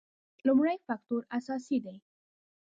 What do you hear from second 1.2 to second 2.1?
اساسي دی.